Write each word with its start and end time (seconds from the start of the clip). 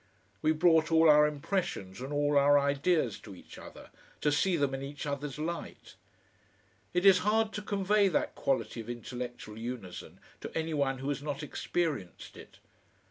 We 0.41 0.51
brought 0.51 0.91
all 0.91 1.07
our 1.11 1.27
impressions 1.27 2.01
and 2.01 2.11
all 2.11 2.35
our 2.35 2.57
ideas 2.57 3.19
to 3.19 3.35
each 3.35 3.59
other, 3.59 3.91
to 4.21 4.31
see 4.31 4.57
them 4.57 4.73
in 4.73 4.81
each 4.81 5.05
other's 5.05 5.37
light. 5.37 5.93
It 6.91 7.05
is 7.05 7.19
hard 7.19 7.53
to 7.53 7.61
convey 7.61 8.07
that 8.07 8.33
quality 8.33 8.81
of 8.81 8.89
intellectual 8.89 9.59
unison 9.59 10.19
to 10.39 10.57
any 10.57 10.73
one 10.73 10.97
who 10.97 11.09
has 11.09 11.21
not 11.21 11.43
experienced 11.43 12.35
it. 12.35 12.57